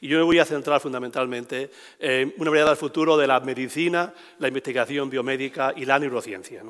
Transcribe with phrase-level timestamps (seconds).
[0.00, 4.12] Y yo me voy a centrar fundamentalmente en una mirada al futuro de la medicina,
[4.38, 6.62] la investigación biomédica y la neurociencia.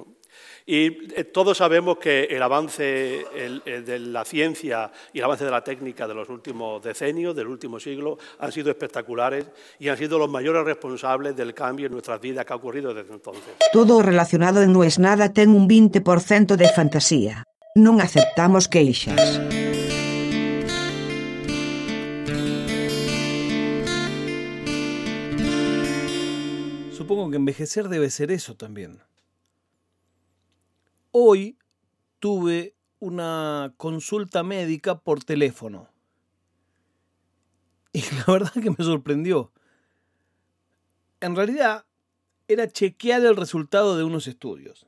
[0.67, 5.64] Y eh, todos sabemos que el avance de la ciencia y el avance de la
[5.64, 9.46] técnica de los últimos decenios, del último siglo, han sido espectaculares
[9.78, 13.12] y han sido los mayores responsables del cambio en nuestras vidas que ha ocurrido desde
[13.12, 13.54] entonces.
[13.72, 17.44] Todo relacionado en No es Nada ten un 20% de fantasía.
[17.78, 19.70] Non aceptamos queixas.
[27.10, 29.00] Supongo que envejecer debe ser eso también.
[31.10, 31.59] Hoy
[32.20, 35.88] tuve una consulta médica por teléfono.
[37.92, 39.50] Y la verdad que me sorprendió.
[41.20, 41.84] En realidad
[42.46, 44.86] era chequear el resultado de unos estudios.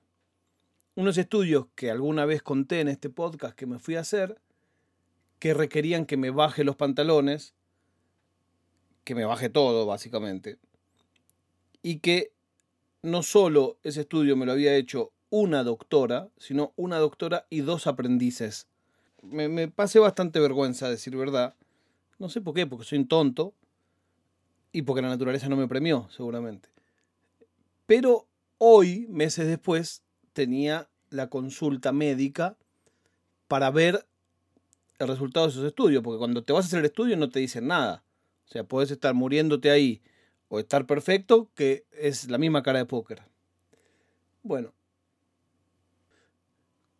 [0.94, 4.40] Unos estudios que alguna vez conté en este podcast que me fui a hacer,
[5.40, 7.56] que requerían que me baje los pantalones,
[9.02, 10.60] que me baje todo básicamente,
[11.82, 12.32] y que
[13.02, 17.86] no solo ese estudio me lo había hecho una doctora, sino una doctora y dos
[17.86, 18.66] aprendices.
[19.22, 21.54] Me, me pasé bastante vergüenza, a decir verdad.
[22.18, 23.54] No sé por qué, porque soy un tonto
[24.72, 26.68] y porque la naturaleza no me premió, seguramente.
[27.86, 28.26] Pero
[28.58, 32.56] hoy, meses después, tenía la consulta médica
[33.48, 34.06] para ver
[34.98, 37.40] el resultado de esos estudios, porque cuando te vas a hacer el estudio no te
[37.40, 38.04] dicen nada.
[38.46, 40.00] O sea, puedes estar muriéndote ahí
[40.52, 43.22] o estar perfecto, que es la misma cara de póker.
[44.42, 44.74] Bueno,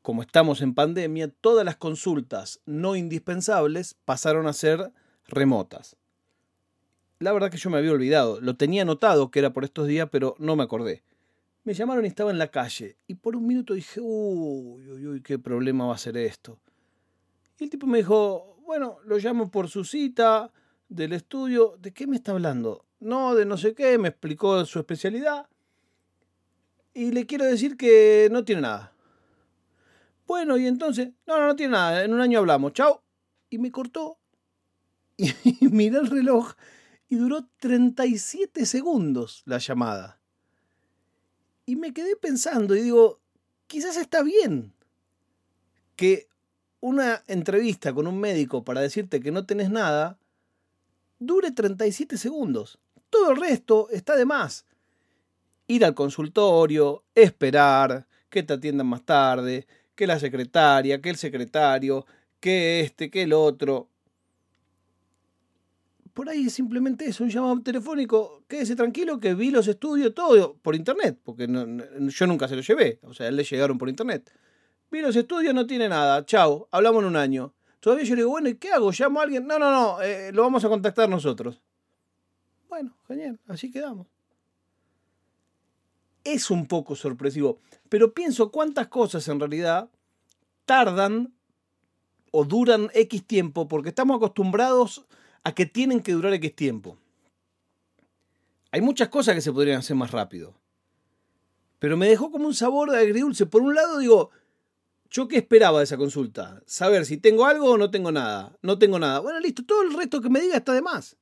[0.00, 4.91] como estamos en pandemia, todas las consultas no indispensables pasaron a ser
[5.27, 5.98] remotas.
[7.19, 10.09] La verdad que yo me había olvidado, lo tenía notado que era por estos días,
[10.11, 11.03] pero no me acordé.
[11.64, 15.20] Me llamaron y estaba en la calle, y por un minuto dije, uy, uy, uy,
[15.20, 16.59] qué problema va a ser esto.
[17.59, 20.50] Y el tipo me dijo, bueno, lo llamo por su cita
[20.89, 22.87] del estudio, ¿de qué me está hablando?
[23.03, 25.48] No, de no sé qué, me explicó su especialidad.
[26.95, 28.92] Y le quiero decir que no tiene nada.
[30.25, 33.03] Bueno, y entonces, no, no, no tiene nada, en un año hablamos, chao.
[33.50, 34.19] Y me cortó.
[35.19, 36.53] Y miré el reloj
[37.09, 40.21] y duró 37 segundos la llamada.
[41.66, 43.21] Y me quedé pensando y digo,
[43.66, 44.72] quizás está bien
[45.97, 46.28] que
[46.81, 50.19] una entrevista con un médico para decirte que no tenés nada
[51.19, 52.78] dure 37 segundos.
[53.12, 54.65] Todo el resto está de más.
[55.67, 62.06] Ir al consultorio, esperar, que te atiendan más tarde, que la secretaria, que el secretario,
[62.41, 63.91] que este, que el otro.
[66.15, 70.56] Por ahí es simplemente eso, un llamado telefónico, quédese tranquilo que vi los estudios, todo
[70.62, 74.33] por internet, porque yo nunca se lo llevé, o sea, le llegaron por internet.
[74.91, 77.53] Vi los estudios, no tiene nada, chao, hablamos en un año.
[77.78, 78.91] Todavía yo le digo, bueno, ¿y qué hago?
[78.91, 79.47] ¿Llamo a alguien?
[79.47, 81.61] No, no, no, eh, lo vamos a contactar nosotros.
[82.72, 84.06] Bueno, genial, así quedamos
[86.25, 87.60] es un poco sorpresivo.
[87.88, 89.91] Pero pienso cuántas cosas en realidad
[90.65, 91.34] tardan
[92.31, 95.05] o duran X tiempo porque estamos acostumbrados
[95.44, 96.99] a que tienen que durar X tiempo.
[98.71, 100.54] Hay muchas cosas que se podrían hacer más rápido.
[101.78, 103.44] Pero me dejó como un sabor de agridulce.
[103.44, 104.31] Por un lado digo,
[105.10, 106.62] ¿yo qué esperaba de esa consulta?
[106.65, 108.56] Saber si tengo algo o no tengo nada.
[108.62, 109.19] No tengo nada.
[109.19, 111.19] Bueno, listo, todo el resto que me diga está de más.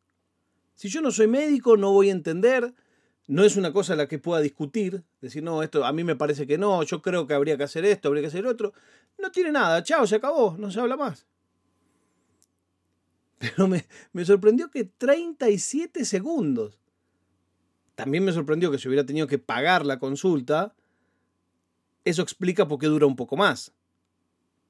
[0.81, 2.73] Si yo no soy médico, no voy a entender
[3.27, 6.47] no es una cosa la que pueda discutir, decir, no, esto a mí me parece
[6.47, 8.73] que no, yo creo que habría que hacer esto, habría que hacer otro.
[9.19, 11.27] No tiene nada, chao, se acabó, no se habla más.
[13.39, 16.81] Pero me, me sorprendió que 37 segundos.
[17.95, 20.75] También me sorprendió que se hubiera tenido que pagar la consulta.
[22.05, 23.73] Eso explica por qué dura un poco más.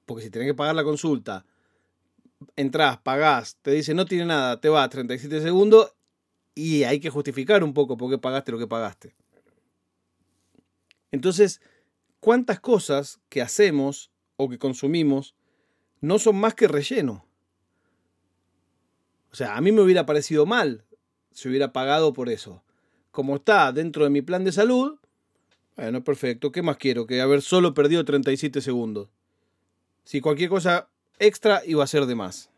[0.05, 1.47] Porque si tenés que pagar la consulta,
[2.57, 5.95] entras, pagás, te dice no tiene nada, te va a 37 segundos
[6.55, 9.15] y hay que justificar un poco por qué pagaste lo que pagaste.
[11.11, 11.61] Entonces,
[12.21, 15.35] ¿cuántas cosas que hacemos o que consumimos
[16.01, 17.27] no son más que relleno?
[19.33, 20.85] O sea, a mí me hubiera parecido mal
[21.33, 22.63] si hubiera pagado por eso.
[23.11, 24.99] Como está dentro de mi plan de salud,
[25.77, 26.53] bueno, perfecto.
[26.53, 27.07] ¿Qué más quiero?
[27.07, 29.09] Que haber solo perdido 37 segundos.
[30.05, 32.50] Si cualquier cosa extra iba a ser de más.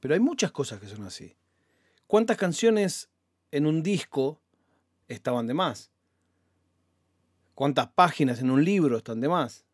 [0.00, 1.36] Pero hay muchas cosas que son así.
[2.06, 3.10] ¿Cuántas canciones
[3.50, 4.40] en un disco
[5.06, 5.90] estaban de más?
[7.54, 9.66] ¿Cuántas páginas en un libro están de más?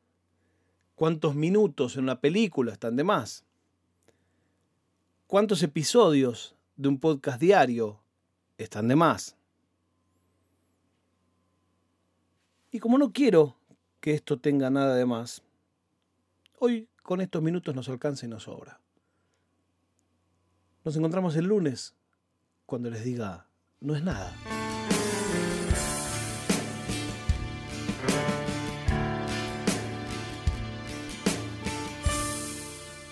[0.97, 3.45] ¿Cuántos minutos en una película están de más?
[5.27, 8.03] ¿Cuántos episodios de un podcast diario
[8.59, 9.37] están de más?
[12.71, 13.57] Y como no quiero
[14.01, 15.43] que esto tenga nada de más,
[16.59, 18.81] hoy con estos minutos nos alcanza y nos sobra.
[20.87, 21.97] Nos encontramos el lunes
[22.65, 23.49] cuando les diga,
[23.81, 24.33] no es nada.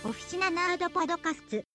[0.05, 1.74] Oficina Nerd Podcast